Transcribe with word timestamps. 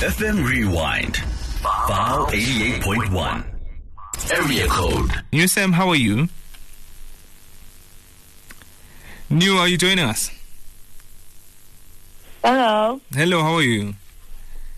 FM 0.00 0.44
Rewind. 0.44 1.16
File 1.86 2.26
88.1. 2.26 3.44
Area 4.32 4.66
code. 4.68 5.10
Nue 5.32 5.46
Sam, 5.46 5.72
how 5.72 5.88
are 5.88 5.96
you? 5.96 6.28
Nue, 9.30 9.56
are 9.56 9.68
you 9.68 9.78
joining 9.78 10.04
us? 10.04 10.30
Hello, 12.44 13.00
Hello, 13.14 13.42
how 13.42 13.54
are 13.54 13.62
you? 13.62 13.94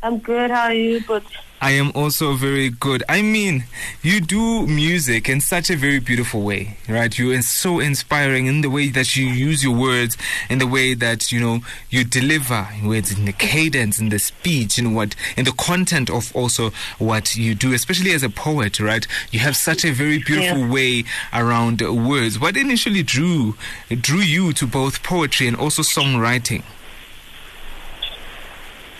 I'm 0.02 0.18
good. 0.18 0.50
How 0.50 0.64
are 0.64 0.72
you? 0.74 1.00
But 1.06 1.24
I 1.58 1.70
am 1.72 1.90
also 1.94 2.34
very 2.34 2.68
good. 2.68 3.02
I 3.08 3.22
mean, 3.22 3.64
you 4.02 4.20
do 4.20 4.66
music 4.66 5.26
in 5.28 5.40
such 5.40 5.70
a 5.70 5.76
very 5.76 5.98
beautiful 6.00 6.42
way, 6.42 6.76
right? 6.86 7.18
You 7.18 7.32
are 7.32 7.40
so 7.42 7.80
inspiring 7.80 8.46
in 8.46 8.60
the 8.60 8.68
way 8.68 8.90
that 8.90 9.16
you 9.16 9.26
use 9.26 9.64
your 9.64 9.74
words, 9.74 10.18
in 10.50 10.58
the 10.58 10.66
way 10.66 10.92
that 10.92 11.32
you 11.32 11.40
know 11.40 11.60
you 11.88 12.04
deliver 12.04 12.68
words, 12.84 13.10
in 13.16 13.24
the 13.24 13.32
cadence, 13.32 13.98
in 13.98 14.10
the 14.10 14.18
speech, 14.18 14.78
in 14.78 14.92
what, 14.92 15.16
in 15.36 15.46
the 15.46 15.52
content 15.52 16.10
of 16.10 16.30
also 16.36 16.70
what 16.98 17.36
you 17.36 17.54
do, 17.54 17.72
especially 17.72 18.12
as 18.12 18.22
a 18.22 18.28
poet, 18.30 18.78
right? 18.78 19.06
You 19.30 19.40
have 19.40 19.56
such 19.56 19.82
a 19.84 19.92
very 19.92 20.18
beautiful 20.18 20.58
Yeah. 20.58 20.70
way 20.70 21.04
around 21.32 21.80
words. 21.80 22.38
What 22.38 22.56
initially 22.58 23.02
drew 23.02 23.56
drew 23.88 24.20
you 24.20 24.52
to 24.52 24.66
both 24.66 25.02
poetry 25.02 25.48
and 25.48 25.56
also 25.56 25.80
songwriting? 25.82 26.62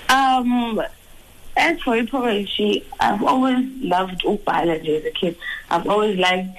um, 0.09 0.81
as 1.57 1.81
for 1.81 2.03
poetry, 2.05 2.85
I've 3.01 3.23
always 3.23 3.67
loved 3.83 4.23
ukubhala 4.23 4.79
as 4.81 5.05
a 5.05 5.11
kid. 5.11 5.37
I've 5.71 5.87
always 5.87 6.19
liked 6.19 6.57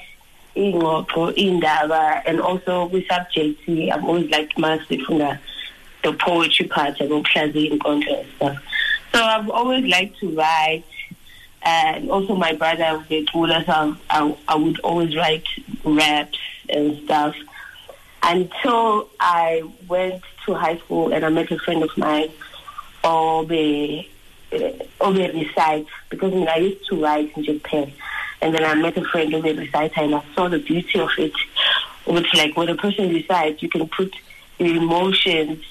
ingxoxo, 0.56 1.34
indaba, 1.38 2.24
and 2.26 2.42
also 2.42 2.88
with 2.88 3.08
subjects. 3.08 3.62
I've 3.68 4.04
always 4.04 4.30
liked 4.30 4.58
massive 4.58 5.02
from 5.02 5.20
the 5.20 6.14
poetry 6.20 6.68
part 6.68 7.00
of 7.00 7.10
ukuhlaziya 7.10 7.78
inkondlo 7.78 8.20
and 8.20 8.30
stuff. 8.36 8.58
So 9.14 9.24
I've 9.24 9.50
always 9.50 9.86
liked 9.86 10.20
to 10.20 10.30
write. 10.36 10.84
And 11.64 12.10
also 12.10 12.36
my 12.36 12.54
brother 12.54 13.04
Bekula, 13.10 13.66
so 13.66 13.98
I, 14.10 14.38
I 14.48 14.56
would 14.56 14.80
always 14.82 15.16
write 15.18 15.46
raps 15.84 16.38
and 16.70 17.04
stuff. 17.04 17.36
until 18.24 19.10
I 19.20 19.64
went 19.88 20.22
to 20.46 20.54
high 20.54 20.78
school 20.78 21.14
and 21.14 21.26
I 21.26 21.30
met 21.30 21.52
a 21.52 21.58
friend 21.60 21.84
of 21.84 21.96
mine, 21.98 22.30
Obe, 23.04 24.06
uh, 24.54 24.84
Obe 25.02 25.34
Recite, 25.34 25.88
because 26.10 26.34
I, 26.34 26.36
mean, 26.36 26.48
I 26.48 26.58
used 26.58 26.88
to 26.88 27.04
write 27.04 27.36
in 27.38 27.44
Japan. 27.44 27.92
And 28.42 28.54
then 28.54 28.64
I 28.64 28.76
met 28.76 28.98
a 28.98 29.04
friend, 29.04 29.34
Obe 29.34 29.58
Recite, 29.58 29.98
and 29.98 30.16
I 30.16 30.24
saw 30.36 30.48
the 30.48 30.60
beauty 30.60 31.00
of 31.00 31.10
it. 31.18 31.34
Which, 32.06 32.34
like, 32.36 32.56
when 32.56 32.70
a 32.70 32.76
person 32.76 33.14
recites, 33.14 33.62
you 33.62 33.70
can 33.70 33.88
put 33.90 34.16
your 34.60 34.76
emotions 34.76 35.64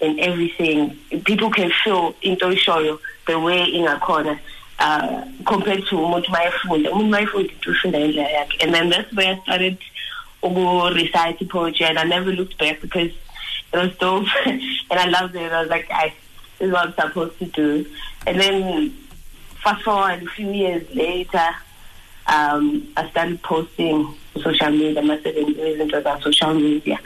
and 0.00 0.20
everything. 0.20 0.98
People 1.24 1.50
can 1.50 1.70
feel 1.84 2.14
into 2.22 2.46
shoyo 2.46 2.98
the 3.26 3.38
way 3.38 3.64
in 3.64 3.86
a 3.86 3.98
corner. 4.00 4.40
Uh, 4.78 5.26
compared 5.46 5.84
to 5.86 5.96
umuntu 5.96 6.28
mayefunda 6.28 6.90
umuntu 6.90 7.10
mayefunda 7.10 8.00
into 8.00 8.64
and 8.64 8.74
then 8.74 8.88
that's 8.88 9.12
where 9.12 9.34
I 9.34 9.42
started 9.42 9.78
to 10.42 10.94
recite 10.94 11.50
poetry 11.50 11.84
and 11.84 11.98
I 11.98 12.04
never 12.04 12.32
looked 12.32 12.56
back 12.56 12.80
because 12.80 13.10
it 13.72 13.76
was 13.76 13.94
dope 13.98 14.26
and 14.46 14.62
I 14.90 15.06
loved 15.08 15.36
it. 15.36 15.52
I 15.52 15.60
was 15.60 15.70
like, 15.70 15.86
I, 15.90 16.14
is 16.60 16.70
what 16.70 16.86
I'm 16.86 16.94
supposed 16.94 17.38
to 17.38 17.46
do. 17.46 17.86
And 18.26 18.40
then 18.40 18.90
fast 19.62 19.82
forward 19.82 20.22
a 20.22 20.26
few 20.26 20.50
years 20.50 20.88
later, 20.94 21.48
um, 22.26 22.92
I 22.96 23.10
started 23.10 23.42
posting 23.42 24.14
social 24.40 24.70
media. 24.70 25.02
My 25.02 25.20
second 25.22 25.56
reason 25.56 25.94
on 25.94 26.22
social 26.22 26.54
media. 26.54 26.98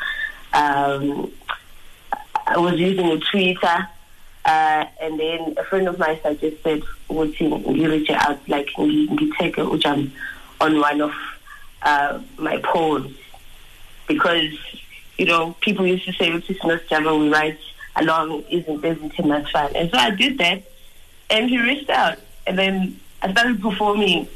Um, 0.52 1.32
I 2.46 2.58
was 2.58 2.78
using 2.78 3.20
Twitter, 3.20 3.88
uh, 4.44 4.84
and 5.00 5.18
then 5.18 5.54
a 5.56 5.64
friend 5.64 5.88
of 5.88 5.98
mine 5.98 6.18
suggested, 6.22 6.84
would 7.08 7.38
you 7.40 7.56
reach 7.90 8.10
out, 8.10 8.46
like, 8.48 8.76
you 8.76 9.34
take 9.38 9.56
a 9.56 9.62
ujam 9.62 10.10
on 10.60 10.78
one 10.78 11.00
of 11.00 11.12
uh, 11.82 12.20
my 12.38 12.58
poems 12.58 13.16
because 14.06 14.52
you 15.18 15.26
know 15.26 15.54
people 15.60 15.86
used 15.86 16.04
to 16.04 16.12
say 16.12 16.30
is 16.30 16.56
not 16.64 16.86
Java 16.88 17.16
we 17.16 17.28
write 17.28 17.58
along 17.96 18.42
isn't 18.50 18.84
isn't 18.84 19.18
it 19.18 19.24
much 19.24 19.50
fun 19.52 19.70
and 19.74 19.90
so 19.90 19.98
I 19.98 20.10
did 20.10 20.38
that 20.38 20.62
and 21.30 21.48
he 21.48 21.60
reached 21.60 21.90
out 21.90 22.18
and 22.46 22.58
then 22.58 23.00
I 23.22 23.32
started 23.32 23.60
performing 23.62 24.28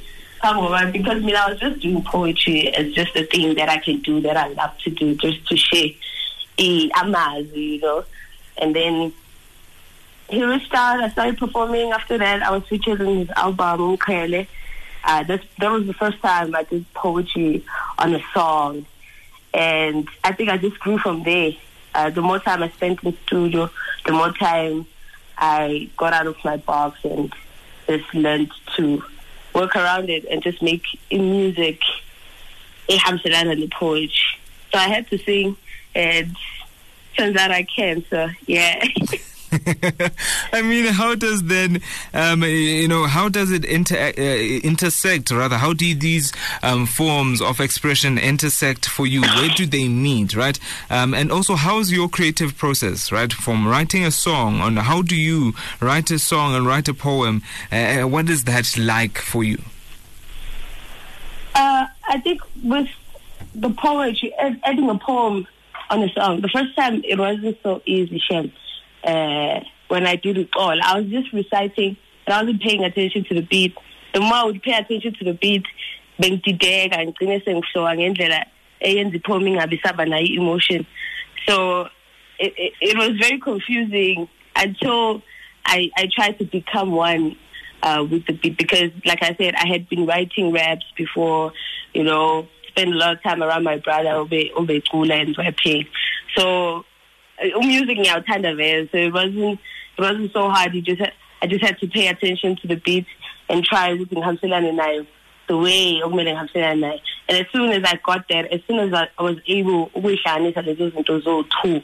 because 0.93 1.23
mean 1.23 1.37
I 1.37 1.51
was 1.51 1.59
just 1.59 1.81
doing 1.81 2.03
poetry 2.05 2.69
as 2.75 2.93
just 2.95 3.17
a 3.17 3.25
thing 3.25 3.55
that 3.57 3.69
I 3.69 3.79
can 3.79 4.01
do 4.01 4.21
that 4.21 4.37
I 4.37 4.49
love 4.49 4.79
to 4.85 4.91
do 4.91 5.15
just 5.17 5.47
to 5.49 5.57
share 5.57 5.91
a 6.59 6.91
amazi 6.91 7.61
you 7.61 7.81
know. 7.81 8.05
And 8.57 8.75
then 8.75 9.13
he 10.29 10.45
reached 10.45 10.73
out 10.75 11.01
I 11.01 11.09
started 11.11 11.39
performing. 11.39 11.91
After 11.91 12.19
that 12.19 12.43
I 12.43 12.51
was 12.51 12.65
featured 12.69 13.01
in 13.01 13.19
his 13.19 13.31
album 13.31 13.97
Ukhele 13.97 14.47
uh, 15.05 15.23
that 15.25 15.43
that 15.59 15.71
was 15.71 15.87
the 15.87 15.95
first 15.95 16.21
time 16.21 16.55
I 16.55 16.65
did 16.65 16.85
poetry 16.95 17.65
on 17.99 18.15
a 18.15 18.23
song, 18.35 18.85
and 19.55 20.09
I 20.25 20.33
think 20.33 20.51
I 20.51 20.59
just 20.59 20.79
grew 20.79 20.99
from 20.99 21.23
there. 21.23 21.53
Uh, 21.95 22.11
the 22.11 22.23
more 22.23 22.39
time 22.39 22.63
I 22.63 22.69
spent 22.71 23.03
in 23.03 23.13
the 23.13 23.17
studio, 23.27 23.71
the 24.05 24.13
more 24.13 24.33
time 24.33 24.87
I 25.37 25.91
got 25.97 26.13
out 26.13 26.27
of 26.27 26.37
my 26.45 26.57
box 26.57 26.99
and 27.05 27.33
just 27.87 28.13
learned 28.15 28.53
to 28.77 29.03
work 29.55 29.75
around 29.77 30.11
it 30.11 30.25
and 30.31 30.43
just 30.43 30.63
make 30.63 30.85
music 31.11 31.81
ehamselana 32.89 33.53
and 33.53 33.63
the 33.63 33.69
poetry. 33.69 34.39
So 34.73 34.79
I 34.79 34.89
had 34.89 35.09
to 35.11 35.19
sing, 35.19 35.57
and 35.95 36.37
turns 37.17 37.37
out 37.37 37.51
I 37.51 37.65
can. 37.65 38.05
So 38.11 38.29
yeah. 38.47 38.85
I 40.53 40.63
mean, 40.63 40.87
how 40.87 41.15
does 41.15 41.43
then, 41.45 41.81
um, 42.13 42.43
you 42.43 42.89
know, 42.89 43.07
how 43.07 43.29
does 43.29 43.51
it 43.51 43.65
inter- 43.65 44.13
uh, 44.17 44.21
intersect? 44.21 45.31
Rather, 45.31 45.57
how 45.57 45.73
do 45.73 45.95
these 45.95 46.33
um, 46.63 46.87
forms 46.87 47.41
of 47.41 47.61
expression 47.61 48.19
intersect 48.19 48.87
for 48.87 49.07
you? 49.07 49.23
Where 49.23 49.49
do 49.49 49.67
they 49.67 49.89
meet, 49.89 50.37
right? 50.37 50.59
Um, 50.91 51.15
and 51.15 51.33
also, 51.33 51.55
how's 51.55 51.93
your 51.93 52.09
creative 52.09 52.57
process, 52.57 53.11
right? 53.11 53.33
From 53.33 53.67
writing 53.67 54.05
a 54.05 54.11
song, 54.11 54.61
on 54.61 54.77
how 54.77 55.03
do 55.03 55.17
you 55.17 55.55
write 55.81 56.11
a 56.11 56.19
song 56.19 56.55
and 56.55 56.67
write 56.67 56.89
a 56.89 56.95
poem? 56.95 57.43
Uh, 57.73 58.03
what 58.03 58.29
is 58.29 58.45
that 58.45 58.77
like 58.79 59.19
for 59.19 59.43
you? 59.45 59.63
Uh, 61.55 61.87
I 62.09 62.21
think 62.21 62.41
with 62.63 62.89
the 63.55 63.71
poetry, 63.71 64.35
adding 64.37 64.91
a 64.91 64.99
poem 64.99 65.47
on 65.91 66.03
a 66.03 66.09
song, 66.13 66.41
the 66.41 66.49
first 66.49 66.77
time 66.77 67.03
it 67.05 67.19
wasn't 67.19 67.59
so 67.63 67.83
easy, 67.87 68.19
Shem. 68.19 68.53
Uh, 69.05 69.61
when 69.89 70.07
I 70.07 70.17
did 70.17 70.39
it 70.39 70.51
all, 70.57 70.79
I 70.83 71.01
was 71.01 71.11
just 71.11 71.33
reciting 71.33 71.97
and 72.27 72.35
I 72.35 72.43
wasn't 72.43 72.63
paying 72.63 72.85
attention 72.85 73.25
to 73.25 73.35
the 73.35 73.43
beat. 73.43 73.75
The 74.13 74.21
more 74.21 74.35
I 74.35 74.45
would 74.45 74.63
pay 74.63 74.73
attention 74.73 75.15
to 75.15 75.25
the 75.25 75.35
beat, 75.35 75.65
bengidideka 76.21 77.05
ngigcine 77.05 77.41
sengihloka 77.45 77.97
ngendlela 77.97 78.47
eyenza 78.81 79.17
ipoem 79.17 79.47
ingabi 79.49 79.81
saba 79.83 80.05
nayo 80.05 80.37
emotion. 80.37 80.87
So 81.47 81.89
it, 82.39 82.53
it, 82.57 82.73
it 82.81 82.97
was 82.99 83.17
very 83.19 83.39
confusing 83.39 84.29
until 84.57 85.23
I, 85.65 85.91
I 85.97 86.09
tried 86.13 86.39
to 86.39 86.45
become 86.45 86.93
one 86.93 87.37
uh, 87.83 88.05
with 88.11 88.27
the 88.27 88.33
beat 88.33 88.57
because, 88.57 88.91
like 89.05 89.23
I 89.23 89.35
said, 89.37 89.55
I 89.55 89.67
had 89.67 89.89
been 89.89 90.07
writing 90.07 90.53
raps 90.53 90.85
before, 90.97 91.53
you 91.95 92.03
know, 92.03 92.49
spent 92.69 92.93
a 92.93 92.97
lot 92.97 93.17
of 93.17 93.23
time 93.23 93.43
around 93.43 93.65
my 93.65 93.77
brother, 93.79 94.11
Obe, 94.11 94.51
Obe 94.57 94.83
Kula 94.91 95.23
and 95.23 95.37
rapping. 95.39 95.87
So, 96.37 96.85
Uh, 97.41 97.61
music 97.61 97.99
ngiyawuthanda 97.99 98.57
vele, 98.57 98.89
so 98.91 98.99
it 98.99 99.13
wasn't, 99.13 99.61
it 99.97 100.01
wasn't 100.01 100.33
so 100.33 100.49
hard. 100.51 100.75
You 100.75 100.83
just 100.83 101.03
I 101.41 101.47
just 101.47 101.65
had 101.65 101.79
to 101.79 101.87
pay 101.87 102.09
attention 102.09 102.57
to 102.57 102.67
the 102.67 102.77
beat 102.77 103.07
and 103.49 103.65
try 103.65 103.91
ukuthi 103.91 104.17
ngihambiselane 104.17 104.73
nayo 104.75 105.07
the 105.47 105.57
way 105.57 106.01
okumele 106.03 106.35
ngihambiselane 106.35 106.81
nayo. 106.81 107.01
And 107.29 107.39
as 107.39 107.47
soon 107.53 107.71
as 107.71 107.85
I 107.85 107.99
got 108.05 108.27
that, 108.29 108.53
as 108.53 108.61
soon 108.67 108.79
as 108.81 108.93
I, 108.93 109.09
was 109.23 109.37
able 109.47 109.91
ukuyihlanganisa 109.91 110.63
lezo 110.63 110.91
zinto 110.91 111.23
zo-two 111.23 111.83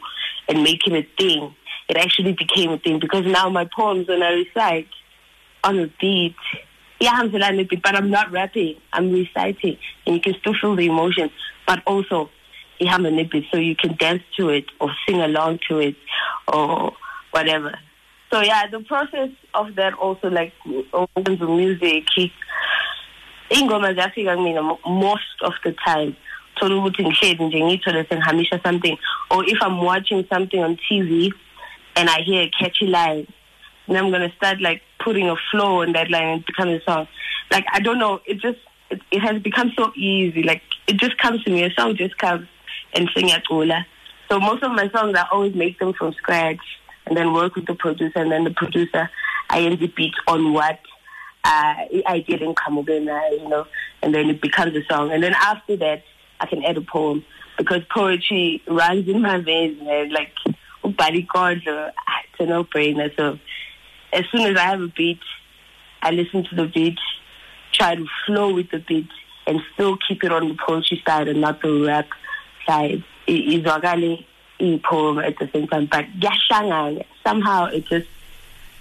and 0.48 0.62
make 0.62 0.86
it 0.86 0.92
a 0.92 1.06
thing, 1.16 1.54
it 1.88 1.96
actually 1.96 2.32
became 2.32 2.70
a 2.70 2.78
thing 2.78 2.98
because 2.98 3.24
now 3.26 3.48
my 3.48 3.64
poems 3.64 4.08
when 4.08 4.22
I 4.22 4.30
recite 4.30 4.88
on 5.62 5.78
a 5.78 5.86
beat, 6.00 6.34
iyahambiselana 7.00 7.56
ne 7.56 7.64
beat, 7.64 7.82
but 7.82 7.94
I'm 7.94 8.10
not 8.10 8.32
rapping, 8.32 8.76
I'm 8.92 9.12
reciting 9.12 9.78
and 10.06 10.16
you 10.16 10.20
can 10.20 10.34
still 10.40 10.54
feel 10.60 10.74
the 10.74 10.86
emotion, 10.86 11.30
but 11.66 11.80
also 11.86 12.30
ihamba 12.80 13.10
ne 13.12 13.24
beat 13.24 13.44
so 13.50 13.58
you 13.58 13.74
can 13.76 13.94
dance 13.96 14.22
to 14.36 14.48
it 14.50 14.66
or 14.80 14.90
sing 15.06 15.20
along 15.20 15.58
to 15.68 15.78
it 15.78 15.96
or 16.52 16.92
whatever. 17.30 17.78
So 18.32 18.40
yeah, 18.40 18.66
the 18.66 18.80
process 18.80 19.30
of 19.54 19.74
that 19.76 19.94
also 19.94 20.28
like 20.28 20.52
opens 20.92 21.38
the 21.38 21.46
music. 21.46 22.04
Ingoma 23.50 23.94
ziyafika 23.94 24.36
kumina 24.36 24.62
mo- 24.62 24.80
most 24.86 25.42
of 25.42 25.52
the 25.64 25.72
time. 25.86 26.16
Thola 26.56 26.74
ukuthi 26.76 27.04
ngihlezi 27.04 27.44
nje 27.44 27.60
ngiyithole 27.60 28.04
sengihamisha 28.04 28.62
something 28.62 28.98
or 29.30 29.44
if 29.44 29.58
I'm 29.62 29.78
watching 29.78 30.24
something 30.32 30.62
on 30.62 30.76
TV 30.76 31.32
and 31.96 32.08
I 32.08 32.20
hear 32.22 32.42
a 32.42 32.50
catchy 32.50 32.86
line 32.86 33.26
then 33.88 33.96
I'm 33.96 34.10
gonna 34.10 34.32
start 34.36 34.60
like 34.60 34.80
putting 34.98 35.28
a 35.28 35.36
flow 35.50 35.82
on 35.82 35.92
that 35.92 36.10
line 36.10 36.22
and 36.24 36.40
it 36.40 36.46
becomes 36.46 36.80
a 36.80 36.84
song. 36.84 37.08
Like 37.50 37.66
I 37.72 37.80
don't 37.80 37.98
know, 37.98 38.20
it 38.24 38.40
just 38.40 38.58
it, 38.90 39.00
it 39.10 39.20
has 39.20 39.42
become 39.42 39.72
so 39.76 39.92
easy. 39.96 40.42
Like 40.42 40.62
it 40.86 40.96
just 40.96 41.18
comes 41.18 41.42
to 41.44 41.50
me. 41.50 41.64
A 41.64 41.70
song 41.72 41.96
just 41.96 42.16
comes 42.18 42.46
and 42.94 43.10
sing 43.14 43.30
at 43.30 43.44
Ola. 43.50 43.86
So 44.30 44.40
most 44.40 44.62
of 44.62 44.72
my 44.72 44.88
songs 44.90 45.16
I 45.16 45.26
always 45.30 45.54
make 45.54 45.78
them 45.78 45.92
from 45.92 46.12
scratch 46.14 46.60
and 47.06 47.16
then 47.16 47.32
work 47.32 47.54
with 47.54 47.66
the 47.66 47.74
producer 47.74 48.18
and 48.18 48.32
then 48.32 48.44
the 48.44 48.50
producer 48.50 49.10
ayenze 49.50 49.94
beat 49.94 50.14
on 50.26 50.52
what 50.52 50.80
uh 51.44 51.74
i-idea 51.96 52.38
lengiqhamuke 52.38 52.96
nayo 53.04 53.42
you 53.42 53.48
know 53.48 53.66
and 54.02 54.14
then 54.14 54.30
it 54.30 54.40
becomes 54.40 54.74
a 54.74 54.84
song. 54.90 55.12
And 55.12 55.22
then 55.22 55.34
after 55.34 55.76
that 55.76 56.02
i 56.40 56.46
can 56.46 56.64
add 56.64 56.76
a 56.76 56.80
poem 56.80 57.24
because 57.58 57.82
poetry 57.90 58.62
runs 58.66 59.08
in 59.08 59.20
my 59.22 59.38
veins 59.38 59.80
man. 59.82 60.10
Like 60.10 60.32
ukubhala 60.82 61.26
ikondlo 61.26 61.90
ah, 61.96 62.20
it's 62.24 62.40
a 62.40 62.46
no-brainer. 62.46 63.14
So 63.16 63.38
as 64.12 64.24
soon 64.30 64.42
as 64.42 64.56
i 64.56 64.62
have 64.62 64.80
a 64.80 64.88
beat 64.88 65.20
i 66.02 66.10
listen 66.10 66.44
to 66.44 66.54
the 66.54 66.66
beat 66.66 66.98
try 67.72 67.94
to 67.94 68.06
flow 68.24 68.54
with 68.54 68.70
the 68.70 68.78
beat 68.78 69.08
and 69.46 69.60
still 69.74 69.98
keep 70.08 70.24
it 70.24 70.32
on 70.32 70.48
the 70.48 70.56
poetry 70.66 71.02
side 71.06 71.28
and 71.28 71.40
not 71.40 71.60
the 71.60 71.84
rap 71.84 72.06
side 72.66 73.02
izwakale 73.26 74.24
iyi-poem 74.60 75.18
at 75.18 75.38
the 75.38 75.48
same 75.52 75.66
time 75.66 75.86
but 75.86 76.06
kuyahlangana. 76.20 77.04
Somehow 77.24 77.66
it 77.66 77.86
just 77.86 78.08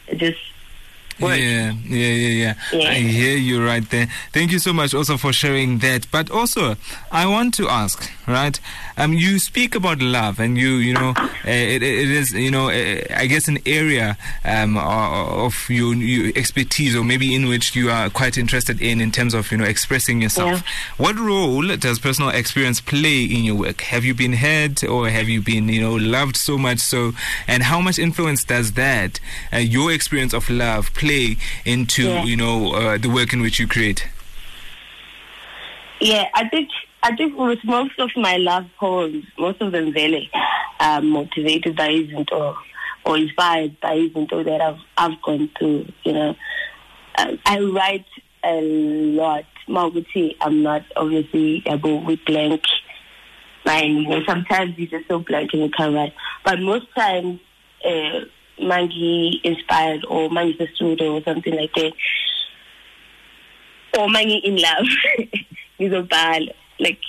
it 0.07 0.18
just 0.18 0.39
Yeah, 1.19 1.36
yeah, 1.36 1.74
yeah, 1.88 2.30
yeah, 2.30 2.54
Yeah. 2.74 2.89
I 2.89 2.95
hear 2.95 3.38
you 3.38 3.65
right 3.65 3.88
there. 3.89 4.07
Thank 4.31 4.51
you 4.51 4.60
so 4.60 4.74
much 4.74 4.94
also 4.94 5.18
for 5.18 5.31
sharing 5.33 5.80
that. 5.80 6.07
But 6.12 6.30
also, 6.31 6.75
I 7.12 7.25
want 7.27 7.54
to 7.56 7.69
ask, 7.69 8.10
right? 8.27 8.60
Um, 8.98 9.13
you 9.13 9.39
speak 9.39 9.75
about 9.75 10.01
love, 10.01 10.39
and 10.39 10.57
you, 10.57 10.75
you 10.75 10.94
know, 10.94 11.13
uh, 11.18 11.30
it, 11.45 11.83
it 11.83 12.10
is, 12.10 12.33
you 12.33 12.51
know, 12.51 12.69
uh, 12.69 13.01
I 13.15 13.27
guess 13.27 13.48
an 13.48 13.60
area 13.65 14.18
um 14.45 14.77
of 14.77 15.69
your, 15.69 15.94
your 15.95 16.31
expertise, 16.36 16.95
or 16.95 17.04
maybe 17.04 17.33
in 17.36 17.48
which 17.48 17.75
you 17.75 17.89
are 17.89 18.10
quite 18.10 18.38
interested 18.38 18.81
in, 18.81 19.01
in 19.01 19.12
terms 19.12 19.33
of 19.33 19.51
you 19.51 19.57
know 19.57 19.65
expressing 19.65 20.21
yourself. 20.21 20.62
What 20.98 21.18
role 21.18 21.75
does 21.75 22.00
personal 22.00 22.30
experience 22.30 22.81
play 22.81 23.24
in 23.24 23.44
your 23.44 23.56
work? 23.56 23.81
Have 23.81 24.04
you 24.06 24.13
been 24.13 24.33
hurt, 24.33 24.83
or 24.83 25.10
have 25.10 25.27
you 25.30 25.42
been, 25.42 25.68
you 25.69 25.81
know, 25.81 25.95
loved 25.95 26.36
so 26.38 26.57
much 26.57 26.80
so? 26.80 27.12
And 27.48 27.63
how 27.63 27.81
much 27.81 28.00
influence 28.00 28.44
does 28.44 28.74
that, 28.74 29.19
uh, 29.51 29.57
your 29.57 29.92
experience 29.92 30.33
of 30.33 30.50
love, 30.50 30.94
play 30.94 31.02
into 31.65 32.03
Yeah. 32.03 32.23
you 32.23 32.35
know 32.38 32.73
uh, 32.73 32.97
the 32.97 33.09
work 33.09 33.33
in 33.33 33.41
which 33.41 33.59
you 33.59 33.67
create? 33.67 34.07
Yeah, 36.00 36.27
I 36.33 36.47
think 36.50 36.69
I 37.01 37.15
think 37.15 37.38
with 37.38 37.59
most 37.63 38.00
of 38.00 38.11
my 38.15 38.38
love 38.38 38.65
poems, 38.79 39.25
most 39.38 39.61
of 39.61 39.71
them 39.71 39.91
really 39.91 40.29
are 40.79 41.01
motivated 41.01 41.75
by 41.75 41.89
izinto 41.89 42.31
or 42.33 42.57
or 43.05 43.17
inspired 43.17 43.79
by 43.81 43.97
izinto 43.97 44.44
that 44.44 44.61
I've 44.61 44.79
I've 44.97 45.21
gone 45.21 45.50
through. 45.57 45.88
You 46.03 46.13
know, 46.13 46.35
um, 47.17 47.39
I 47.45 47.59
write 47.59 48.05
a 48.44 48.61
lot. 48.61 49.45
Mawukuthi 49.67 50.35
I'm 50.41 50.61
not 50.63 50.83
obviously 50.95 51.63
able 51.65 52.03
with 52.03 52.19
blank 52.25 52.63
mind. 53.65 54.03
You 54.03 54.09
know, 54.09 54.23
sometimes 54.25 54.77
you're 54.77 54.88
just 54.88 55.07
so 55.07 55.19
blank 55.19 55.53
and 55.53 55.63
you 55.63 55.69
can't 55.69 55.95
write. 55.95 56.13
But 56.44 56.59
most 56.59 56.88
times, 56.95 57.39
uh, 57.85 58.19
mangi 58.59 59.41
inspired 59.44 60.05
or 60.07 60.29
mangi 60.29 60.57
the 60.57 60.67
studio 60.75 61.17
or 61.17 61.23
something 61.23 61.55
like 61.55 61.73
that. 61.75 61.94
Or 63.97 64.07
mangi 64.07 64.41
in 64.44 64.57
love. 64.57 64.88
Ngizobhala 65.79 66.53
like 66.79 67.00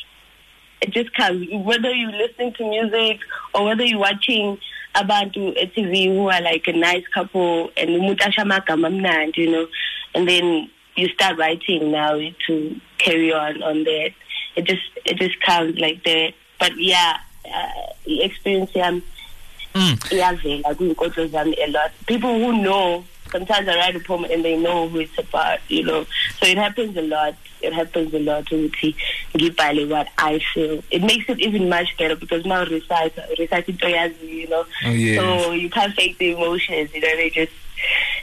it 0.81 0.91
just 0.91 1.13
comes 1.15 1.47
whether 1.51 1.93
you're 1.93 2.13
listening 2.13 2.53
to 2.55 2.69
music 2.69 3.21
or 3.55 3.65
whether 3.65 3.85
you're 3.85 3.99
watching 3.99 4.59
at 5.57 5.75
TV 5.75 6.07
who 6.07 6.29
are 6.29 6.41
like 6.43 6.67
a 6.69 6.73
nice 6.73 7.05
couple 7.13 7.71
and 7.77 7.91
you 9.37 9.51
know 9.51 9.67
and 10.15 10.29
then 10.29 10.71
you 10.97 11.09
start 11.09 11.37
writing 11.39 11.91
now 11.91 12.17
to 12.47 12.81
carry 12.99 13.33
on 13.33 13.63
on 13.63 13.85
that. 13.85 14.11
It 14.57 14.65
just 14.65 14.83
it 15.05 15.17
just 15.19 15.41
comes 15.41 15.79
like 15.79 16.05
that. 16.05 16.35
But 16.61 16.73
yeah 16.77 17.19
uh, 17.53 17.93
experience 18.07 18.71
Mm. 18.75 19.03
Mm. 19.75 19.97
iyavela 20.11 20.75
kwiinkotlo 20.75 21.27
zami 21.27 21.57
a 21.63 21.67
lot. 21.67 21.91
People 22.07 22.29
who 22.39 22.53
know 22.53 23.05
sometimes 23.33 23.67
i 23.69 23.75
write 23.75 23.97
a 23.97 24.01
poem 24.01 24.25
and 24.31 24.45
they 24.45 24.57
know 24.57 24.89
who 24.89 25.01
it's 25.01 25.19
about 25.19 25.59
you 25.69 25.83
know. 25.83 26.07
So 26.41 26.47
it 26.47 26.57
happens 26.59 26.97
a 26.97 27.03
lot. 27.03 27.35
It 27.61 27.73
happens 27.73 28.15
a 28.15 28.19
lot 28.19 28.45
ukuthi 28.53 28.95
ngibhale 29.35 29.89
what 29.89 30.09
i 30.19 30.39
feel. 30.39 30.83
It 30.91 31.03
makes 31.03 31.29
it 31.29 31.41
even 31.41 31.69
much 31.69 31.97
better 31.99 32.15
because 32.15 32.45
now 32.47 32.65
recite 32.65 33.19
recite 33.39 33.69
into 33.69 33.87
oyaziyo 33.87 34.29
you 34.29 34.49
know. 34.49 34.65
Oh, 34.87 34.91
yes. 34.91 35.17
so 35.21 35.53
you 35.53 35.69
can't 35.71 35.95
fake 35.95 36.19
the 36.19 36.31
emotions 36.33 36.95
you 36.95 37.01
know 37.01 37.17
they 37.17 37.31
just 37.31 37.53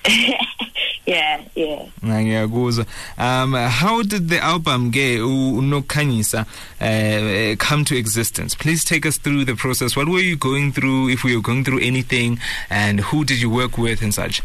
yeah 1.05 1.41
yeah. 1.55 1.87
Ngiyakuzwa 2.03 2.85
um 3.17 3.53
how 3.53 4.03
did 4.03 4.29
the 4.29 4.39
album 4.39 4.91
ke 4.91 5.19
unokhanyisa 5.19 6.45
uh, 6.79 7.55
come 7.57 7.83
to 7.85 7.95
existence? 7.97 8.55
Please 8.55 8.83
take 8.83 9.05
us 9.05 9.17
through 9.17 9.45
the 9.45 9.55
process. 9.55 9.95
What 9.95 10.07
were 10.07 10.19
you 10.19 10.35
going 10.37 10.71
through 10.71 11.09
if 11.09 11.23
we 11.23 11.35
were 11.35 11.41
going 11.41 11.63
through 11.63 11.79
anything 11.79 12.39
and 12.69 12.99
who 12.99 13.25
did 13.25 13.41
you 13.41 13.49
work 13.49 13.77
with 13.77 14.01
and 14.01 14.13
such? 14.13 14.41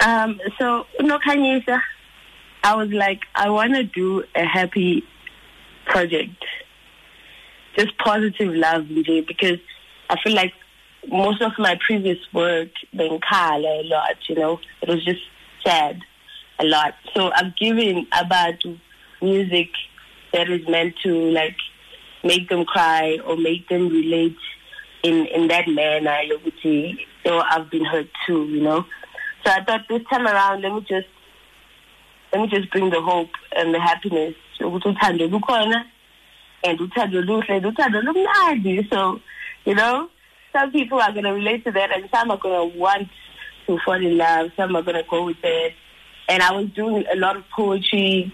Um, 0.00 0.40
so 0.58 0.86
Nokhanyisa, 1.00 1.80
I 2.62 2.74
was 2.74 2.90
like, 2.90 3.20
I 3.34 3.48
want 3.48 3.74
to 3.74 3.84
do 3.84 4.24
a 4.34 4.44
happy 4.44 5.04
project, 5.86 6.44
just 7.76 7.96
positive 7.98 8.54
love, 8.54 8.88
because 8.88 9.58
I 10.10 10.20
feel 10.22 10.34
like 10.34 10.52
most 11.08 11.42
of 11.42 11.52
my 11.58 11.78
previous 11.86 12.18
work 12.32 12.68
been 12.96 13.20
kala 13.28 13.80
a 13.80 13.84
lot, 13.84 14.16
you 14.28 14.34
know, 14.34 14.58
it 14.82 14.88
was 14.88 15.04
just 15.04 15.22
sad 15.64 16.00
a 16.58 16.64
lot. 16.64 16.94
So 17.14 17.30
I've 17.34 17.56
given 17.56 18.06
about 18.12 18.62
music 19.20 19.68
that 20.32 20.48
is 20.50 20.66
meant 20.68 20.94
to 21.02 21.30
like 21.30 21.56
make 22.22 22.48
them 22.48 22.64
cry 22.64 23.18
or 23.26 23.36
make 23.36 23.68
them 23.68 23.88
relate 23.88 24.36
in 25.02 25.26
in 25.26 25.48
that 25.48 25.68
manner. 25.68 26.18
yokuthi, 26.30 26.96
So 27.24 27.40
I've 27.40 27.70
been 27.70 27.84
hurt 27.84 28.08
too, 28.26 28.44
you 28.46 28.62
know. 28.62 28.84
So 29.44 29.52
I 29.52 29.62
thought 29.64 29.82
this 29.88 30.02
time 30.10 30.26
around, 30.26 30.62
let 30.62 30.72
me 30.72 30.80
just 30.80 31.08
let 32.32 32.42
me 32.42 32.48
just 32.48 32.70
bring 32.70 32.90
the 32.90 33.00
hope 33.00 33.30
and 33.56 33.74
the 33.74 33.80
happiness. 33.80 34.34
and. 38.32 38.82
So, 38.90 39.20
you 39.64 39.74
know, 39.74 40.08
some 40.54 40.70
people 40.70 41.00
are 41.00 41.12
going 41.12 41.24
to 41.24 41.32
relate 41.32 41.64
to 41.64 41.72
that 41.72 41.90
and 41.92 42.08
some 42.12 42.30
are 42.30 42.38
going 42.38 42.72
to 42.72 42.78
want 42.78 43.08
to 43.66 43.78
fall 43.84 43.94
in 43.94 44.16
love. 44.16 44.50
Some 44.56 44.76
are 44.76 44.82
going 44.82 44.96
to 44.96 45.08
go 45.10 45.24
with 45.24 45.42
it. 45.42 45.74
And 46.28 46.42
I 46.42 46.52
was 46.52 46.68
doing 46.70 47.04
a 47.12 47.16
lot 47.16 47.36
of 47.36 47.44
poetry, 47.54 48.32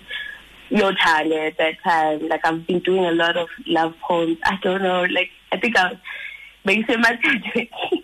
Yothane 0.71 1.49
at 1.49 1.59
that 1.59 1.83
time. 1.83 2.29
Like 2.29 2.45
I've 2.45 2.67
been 2.67 2.81
doing 2.81 3.05
a 3.05 3.13
lot 3.13 3.37
of 3.37 3.49
love 3.67 3.95
poems. 4.07 4.39
I 4.45 4.59
don't 4.63 4.83
know, 4.83 5.03
like 5.05 5.31
I 5.53 5.59
think 5.59 5.77
I 5.77 5.91
was 5.91 5.99
making 6.65 6.87
say 6.87 6.97
my 6.97 7.19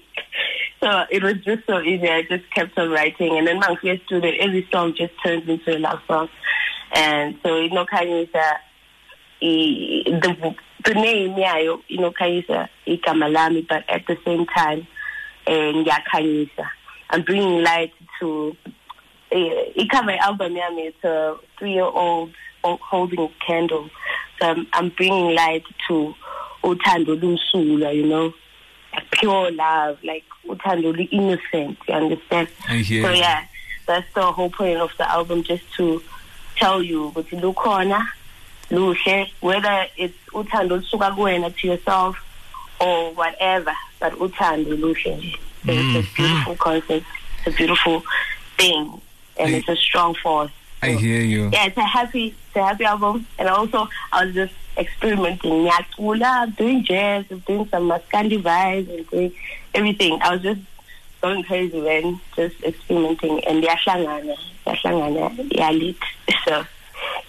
So 0.83 1.05
it 1.11 1.23
was 1.23 1.35
just 1.45 1.67
so 1.67 1.81
easy. 1.81 2.09
I 2.09 2.23
just 2.23 2.49
kept 2.55 2.79
on 2.79 2.91
writing, 2.91 3.39
and 3.39 3.47
then 3.47 3.59
my 3.59 3.77
first 3.83 4.05
studio, 4.05 4.31
every 4.39 4.69
song 4.71 4.95
just 4.95 5.13
turned 5.25 5.49
into 5.49 5.77
a 5.77 5.79
love 5.79 6.01
song. 6.07 6.29
And 6.93 7.39
so 7.43 7.59
you 7.59 7.71
know, 7.71 7.87
Kanyisa, 7.87 8.37
uh, 8.37 8.59
the 9.41 10.55
the 10.85 10.95
name 10.95 11.37
yayo, 11.37 11.83
you 11.89 11.99
know, 11.99 12.13
Kanyisa, 12.13 12.69
igama 12.87 13.33
lami, 13.33 13.63
but 13.63 13.85
at 13.89 14.07
the 14.07 14.17
same 14.25 14.47
time, 14.47 14.87
and 15.47 15.87
Kanyisa, 15.87 16.69
I'm 17.11 17.23
bringing 17.23 17.63
light 17.63 17.93
to. 18.21 18.57
Uh, 19.33 19.37
ikama 19.77 20.17
album 20.19 20.55
yami, 20.55 20.87
it's 20.87 21.03
a 21.03 21.37
three-year-old 21.59 22.33
holding 22.63 23.19
a 23.19 23.29
candle. 23.45 23.91
So 24.41 24.47
I'm, 24.49 24.67
I'm 24.73 24.89
bringing 24.91 25.35
light 25.35 25.65
to 25.89 26.15
uthando 26.63 27.19
lumsulwa, 27.19 27.95
you 27.95 28.07
know, 28.07 28.33
pure 29.11 29.51
love, 29.51 29.99
like 30.05 30.25
uthando 30.47 30.97
innocent. 31.11 31.77
You 31.89 31.95
understand? 31.95 32.49
So 33.03 33.11
yeah, 33.11 33.47
that's 33.87 34.07
the 34.15 34.31
whole 34.31 34.51
point 34.51 34.79
of 34.79 34.91
the 34.97 35.11
album, 35.11 35.43
just 35.43 35.65
to 35.75 36.03
tell 36.57 36.81
you 36.83 37.11
ukuthi 37.11 37.41
lukhona 37.41 38.07
luhle, 38.71 39.31
whether 39.41 39.87
it's 39.97 40.15
uthando 40.33 40.75
olusuka 40.81 41.11
kuwena 41.15 41.51
to 41.57 41.69
yourself 41.69 42.17
or 42.81 43.13
whatever, 43.15 43.73
but 44.01 44.13
uthando 44.19 44.77
luhle 44.77 45.17
nje. 45.17 45.39
So 45.67 45.73
It's 45.73 45.97
a 45.97 46.03
mm-hmm. 46.03 46.23
beautiful 46.23 46.57
concept, 46.57 47.07
it's 47.39 47.47
a 47.47 47.51
beautiful 47.57 48.03
thing, 48.59 49.01
and 49.39 49.55
I- 49.55 49.59
it's 49.59 49.69
a 49.69 49.77
strong 49.77 50.15
force. 50.15 50.53
I 50.83 50.91
hear 50.93 51.21
you. 51.23 51.49
yeah, 51.53 51.67
it's 51.67 51.77
a 51.79 51.83
happy, 51.85 52.27
it's 52.49 52.57
a 52.57 52.63
happy 52.63 52.85
album. 52.85 53.27
And 53.39 53.49
also, 53.49 53.89
I 54.13 54.27
was 54.27 54.35
just 54.35 54.53
experimenting. 54.77 55.67
Nyakula, 55.67 56.55
doing 56.55 56.85
jazz, 56.85 57.25
doing 57.47 57.67
some 57.71 57.89
Maskandi 57.91 58.41
vibes, 58.43 58.95
and 58.95 59.11
doing 59.11 59.33
everything. 59.75 60.21
I 60.23 60.33
was 60.35 60.43
just 60.43 60.61
going 61.23 61.43
crazy, 61.45 61.81
man. 61.81 62.21
Just 62.37 62.63
experimenting. 62.63 63.43
And 63.47 63.65
yahlangana, 63.65 64.37
yahlangana, 64.67 65.49
yalit. 65.51 65.97
So, 66.45 66.65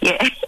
yeah. 0.02 0.30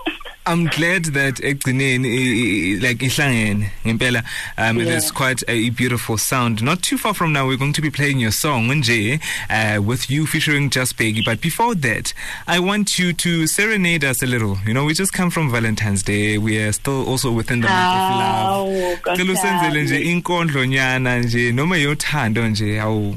I'm 0.45 0.65
glad 0.65 1.05
that 1.13 1.35
ekugcineni 1.43 2.81
like 2.81 3.05
ihlangene 3.05 3.69
ngempela 3.85 4.23
um 4.57 4.79
it 4.81 4.87
Yeah. 4.87 4.97
is 4.97 5.11
quite 5.11 5.43
a 5.47 5.69
beautiful 5.69 6.17
sound. 6.17 6.63
Not 6.63 6.81
too 6.81 6.97
far 6.97 7.13
from 7.13 7.33
now 7.33 7.45
we're 7.47 7.57
going 7.57 7.73
to 7.73 7.81
be 7.83 7.91
playing 7.91 8.19
your 8.19 8.31
song 8.31 8.67
nje 8.69 9.19
uh, 9.49 9.79
with 9.83 10.09
you 10.09 10.25
featuring 10.25 10.71
Just 10.71 10.97
Peggy. 10.97 11.21
But 11.23 11.39
before 11.41 11.75
that 11.75 12.13
I 12.47 12.59
want 12.59 12.97
you 12.97 13.13
to 13.13 13.45
serenade 13.45 14.03
us 14.03 14.23
a 14.23 14.25
little. 14.25 14.57
You 14.65 14.73
know 14.73 14.85
we 14.85 14.93
just 14.95 15.13
come 15.13 15.29
from 15.29 15.51
Valentine's 15.51 16.01
Day. 16.01 16.39
We 16.39 16.57
are 16.57 16.71
still 16.71 17.07
also 17.07 17.31
within 17.31 17.61
the 17.61 17.67
month 17.67 17.95
of 17.99 18.15
love. 18.17 19.17
Cela 19.17 19.33
usenzele 19.33 19.83
nje 19.83 19.99
Nkosiyami. 19.99 20.11
inkondlonyana 20.11 21.19
nje 21.19 21.51
noma 21.51 21.77
yothando 21.77 22.47
nje 22.47 22.79
awu 22.81 23.15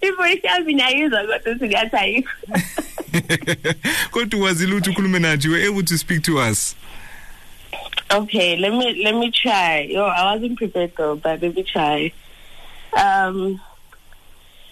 ivoice 0.00 0.46
yami 0.46 0.74
niyayizwa 0.74 1.20
kodwa 1.26 1.58
singathi 1.58 1.96
ayikho 1.96 2.30
kodwa 4.10 4.40
wazile 4.40 4.72
ukuthi 4.72 4.90
ukhulume 4.90 5.18
nathi 5.18 5.46
you 5.46 5.52
were 5.52 5.68
able 5.68 5.82
to 5.82 5.98
speak 5.98 6.22
to 6.22 6.38
us 6.50 6.76
Okay, 8.10 8.56
let 8.58 8.72
me 8.72 9.02
let 9.02 9.14
me 9.14 9.30
try. 9.30 9.88
Yo, 9.90 10.04
I 10.04 10.34
wasn't 10.34 10.58
prepared 10.58 10.92
though, 10.98 11.16
but 11.16 11.40
let 11.40 11.56
me 11.56 11.62
try. 11.62 12.12
Um, 12.92 13.58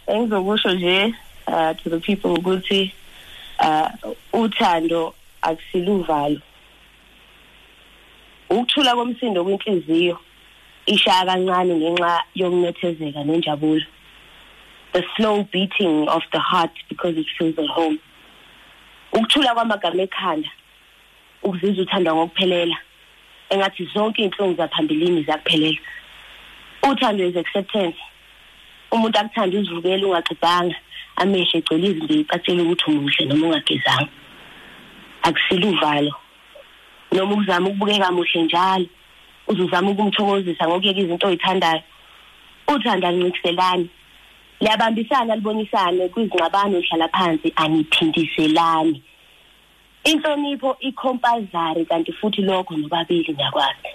engizokusho 0.07 0.75
nje 0.75 1.15
uh, 1.47 1.73
to 1.75 1.89
the 1.89 2.01
people 2.01 2.35
ukuthi 2.37 2.93
uh, 3.59 3.89
uthando 4.33 5.15
akusiluvalo. 5.43 6.41
Ukuthula 8.51 8.95
komsindo 8.95 9.45
kwinhliziyo 9.45 10.19
ishaya 10.87 11.25
kancane 11.25 11.75
ngenxa 11.75 12.25
yokunethezeka 12.35 13.25
nenjabulo. 13.25 13.87
The 14.93 15.05
slow 15.17 15.45
beating 15.45 16.09
of 16.09 16.23
the 16.33 16.41
heart 16.41 16.73
because 16.91 17.17
it 17.17 17.27
feels 17.39 17.59
at 17.59 17.69
home. 17.69 17.99
Ukuthula 19.13 19.55
kwamagama 19.55 20.03
ekhanda 20.03 20.51
ukuzizwa 21.43 21.83
uthandwa 21.83 22.15
ngokuphelela. 22.15 22.77
engathi 23.51 23.85
zonke 23.95 24.23
inhlungu 24.23 24.57
zaphambilini 24.57 25.23
zakuphelela. 25.25 25.79
Uthando 26.83 27.25
is 27.29 27.37
acceptance. 27.37 27.99
Umuntu 28.93 29.19
akuthanda 29.19 29.59
uzivukela 29.59 30.07
ungaqedanga 30.07 30.77
amehlo 31.17 31.59
egcwele 31.59 31.87
izimbici 31.89 32.27
atshela 32.35 32.63
ukuthi 32.63 32.85
umuhle 32.87 33.25
noma 33.27 33.47
ungagezanga. 33.47 34.09
Akusile 35.23 35.67
uvalo. 35.67 36.15
Noma 37.13 37.33
ukuzama 37.35 37.69
ukubukeka 37.69 38.13
muhle 38.13 38.43
njalo. 38.43 38.87
Uzuzama 39.49 39.91
ukumthokozisa 39.91 40.69
ngokuyeka 40.69 41.01
izinto 41.01 41.27
oyithandayo 41.27 41.83
uthanda 42.69 43.09
aluncikiselani 43.09 43.91
liyabambisana 44.61 45.37
libonisane 45.37 46.09
kwizingxabano 46.09 46.81
lihlala 46.81 47.09
phansi 47.09 47.53
aniphindiselani. 47.57 49.03
Inhlonipho 50.05 50.77
ikhompazari 50.81 51.85
kanti 51.85 52.13
futhi 52.13 52.43
lokho 52.43 52.77
nobabili 52.77 53.35
nyakwazi 53.35 53.89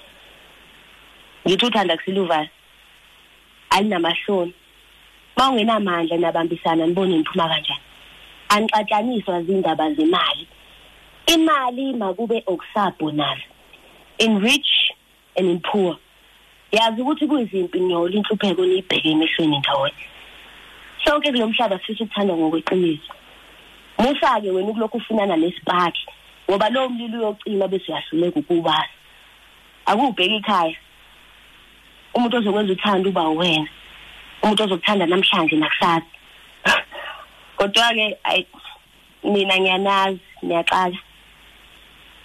ngithi 1.48 1.66
uthanda 1.66 1.98
kusiluva 1.98 2.48
alinamahloni. 3.70 4.54
Mawungenamandla 5.38 6.18
nabambisana 6.18 6.86
nibone 6.86 7.18
niphuma 7.18 7.50
kanjani. 7.50 7.80
Anixatshaniswa 8.50 9.44
zindaba 9.44 9.94
zemali. 9.94 10.48
Imali 11.26 11.94
makube 11.94 12.44
okusabonus 12.48 13.40
in 14.20 14.40
rich 14.40 14.92
and 15.38 15.50
in 15.50 15.60
poor. 15.60 15.98
Yazi 16.72 17.02
ukuthi 17.02 17.28
kuyizimpi 17.28 17.80
nyola 17.80 18.16
inhlupheko 18.16 18.66
niyibheke 18.66 19.10
emehlweni 19.10 19.60
ndawonye. 19.60 20.15
Sonke 21.16 21.32
kulomhlaba 21.32 21.80
sifisa 21.80 22.04
ukuthanda 22.04 22.34
ngokweqiniso. 22.34 23.14
Musa-ke 23.98 24.52
wena 24.52 24.70
ukulokhu 24.70 24.98
ufunana 24.98 25.38
nesipaki 25.38 26.06
ngoba 26.50 26.70
lowo 26.70 26.90
mlilo 26.90 27.18
uyocima 27.20 27.68
bese 27.68 27.92
uyahluleka 27.92 28.40
ukuwubasa 28.40 28.90
akuwubheka 29.86 30.36
ikhaya. 30.36 30.76
Umuntu 32.14 32.38
ozokwenza 32.38 32.74
uthanda 32.74 33.10
uba 33.10 33.30
wena 33.30 33.68
umuntu 34.44 34.64
ozokuthanda 34.64 35.06
namhlanje 35.06 35.56
nakusasa. 35.56 36.06
Kodwa-ke 37.58 38.18
ayi 38.24 38.48
mina 39.24 39.56
ngiyanazi 39.60 40.20
ngiyaxala 40.44 40.98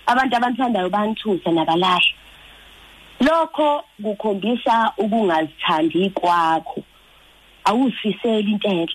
abantu 0.07 0.37
abanthandayo 0.37 0.89
banithusa 0.91 1.51
nabalahla. 1.53 2.15
Lokho 3.21 3.85
kukhombisa 4.03 4.93
ukungazithandi 4.99 6.11
kwakho. 6.11 6.80
Awuzifiseli 7.71 8.51
into 8.51 8.93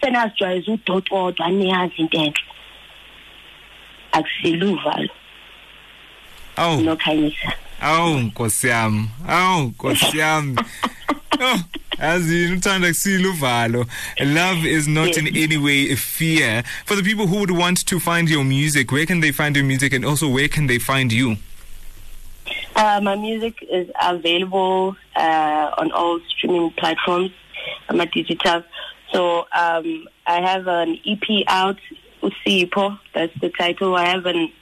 senazijwayeza 0.00 0.72
udotodwa 0.72 1.46
aniyazi 1.46 1.94
into 1.96 2.32
akusiluvalo 4.12 5.08
awu. 6.56 6.80
Nokhanyisa. 6.80 7.52
Awu 7.80 8.18
nkosi 8.18 8.66
yami. 8.66 9.08
Awu 9.28 9.62
nkosi 9.62 10.18
yami. 10.18 10.56
Oh 11.40 11.56
love 14.20 14.64
is 14.64 14.88
not 14.88 15.16
in 15.16 15.28
any 15.36 15.56
way 15.56 15.92
a 15.92 15.96
fear. 15.96 16.64
For 16.84 16.96
the 16.96 17.02
people 17.02 17.28
who 17.28 17.38
would 17.38 17.52
want 17.52 17.86
to 17.86 18.00
find 18.00 18.28
your 18.28 18.42
music 18.44 18.90
where 18.90 19.06
can 19.06 19.20
they 19.20 19.30
find 19.30 19.54
your 19.54 19.64
music 19.64 19.92
and 19.92 20.04
also 20.04 20.28
where 20.28 20.48
can 20.48 20.66
they 20.66 20.78
find 20.78 21.12
you? 21.12 21.36
Uh, 22.74 23.00
my 23.02 23.14
music 23.14 23.54
is 23.70 23.88
available 24.02 24.96
uh, 25.14 25.70
on 25.78 25.92
all 25.92 26.18
streaming 26.28 26.70
platforms. 26.72 27.30
I'm 27.88 28.00
a 28.00 28.06
digital. 28.06 28.62
So 29.12 29.46
um, 29.52 30.08
I 30.26 30.40
have 30.40 30.66
an 30.66 30.98
EP 31.06 31.44
out, 31.46 31.78
Usipo. 32.22 32.98
That's 33.14 33.32
the 33.40 33.50
title. 33.50 33.96
I 33.96 34.06
have 34.06 34.26
an 34.26 34.52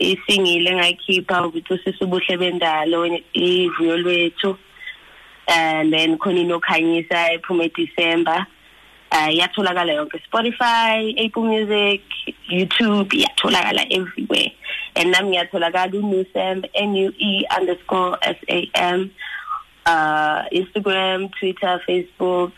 isingile 0.00 0.74
ngayikhipha 0.74 1.46
ukuthi 1.46 1.78
sisubuhle 1.78 2.36
bendalo 2.36 3.06
ivuyo 3.32 3.96
lwethu 3.96 4.58
and 5.48 5.92
then 5.92 6.18
khona 6.18 6.40
inokhanyisa 6.40 7.32
ephume 7.32 7.68
December 7.74 8.46
uh, 9.12 9.28
iyatholakala 9.28 9.92
yonke 9.92 10.20
Spotify, 10.30 11.14
Apple 11.24 11.44
Music, 11.44 12.02
YouTube 12.50 13.12
iyatholakala 13.12 13.86
everywhere 13.90 14.52
and 14.96 15.10
nami 15.10 15.30
ngiyatholakala 15.30 15.92
unusam 15.92 16.64
N-U-E 16.74 17.46
underscore 17.58 18.18
S-A-M 18.22 19.10
uh, 19.86 20.42
Instagram, 20.52 21.30
Twitter, 21.38 21.80
Facebook 21.88 22.52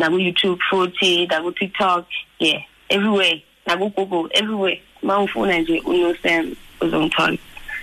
naku-YouTube 0.00 0.58
futhi 0.70 1.26
naku-TikTok 1.28 2.06
yeah 2.38 2.60
everywhere 2.88 3.42
naku-Google 3.66 4.28
everywhere 4.32 4.80
mawufuna 5.02 5.58
nje 5.58 5.80
unusam 5.80 6.54
uzongithola 6.80 7.38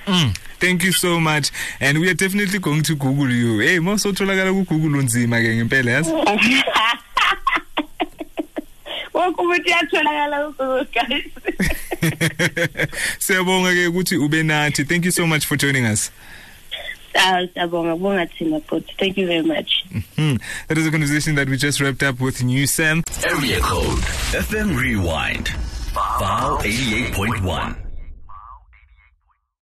mm. 0.08 0.34
Thank 0.60 0.84
you 0.84 0.92
so 0.92 1.20
much 1.20 1.52
and 1.80 2.00
we 2.00 2.10
are 2.10 2.16
definitely 2.16 2.60
going 2.60 2.82
to 2.82 2.96
Google 2.96 3.30
you. 3.30 3.60
Hey, 3.60 3.80
mawusotholakala 3.80 4.52
ku 4.54 4.64
Google 4.64 5.00
unzima 5.00 5.42
ke 5.42 5.56
ngempela 5.56 5.92
yazi. 5.92 6.12
wonke 9.14 9.42
umuntu 9.42 9.66
uyatholakala 9.66 10.54
guys 10.94 11.24
Siyabonga 13.24 13.74
ke 13.74 13.88
ukuthi 13.88 14.18
ube 14.18 14.44
nathi. 14.44 14.84
Thank 14.88 15.06
you 15.06 15.12
so 15.12 15.28
much 15.28 15.46
for 15.46 15.58
joining 15.58 15.86
us. 15.86 16.12
Siyabonga 17.18 18.00
bonga 18.00 18.26
thina 18.28 18.62
but 18.70 18.84
thank 19.00 19.18
you 19.18 19.28
very 19.28 19.44
much 19.44 19.84
Hmm. 20.16 20.36
That 20.68 20.78
is 20.78 20.86
a 20.88 20.92
conversation 20.92 21.36
that 21.36 21.48
we 21.50 21.58
just 21.58 21.80
wrapped 21.82 22.04
up 22.04 22.20
with 22.20 22.44
Nue 22.44 22.66
Sam. 22.68 23.04
Area 23.24 23.60
code 23.60 24.00
FM 24.34 24.78
Rewind. 24.80 25.50
File 26.20 26.58
88.1. 26.60 27.87